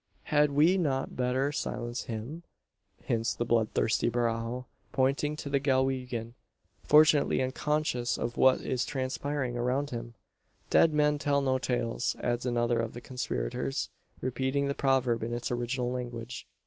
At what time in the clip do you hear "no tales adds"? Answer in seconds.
11.43-12.47